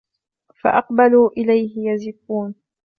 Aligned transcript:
فَأَقْبَلُوا 0.61 1.29
إِلَيْهِ 1.37 1.73
يَزِفُّونَ 1.89 2.55